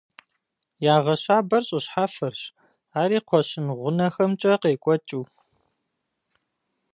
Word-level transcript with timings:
Ягъэщабэр 0.95 1.63
щӏы 1.67 1.79
щхьэфэрщ, 1.83 2.41
ари 3.01 3.19
кхъуэщын 3.25 3.67
гъунэхэмкӏэ 3.79 4.53
къекӏуэкӏыу. 4.61 5.25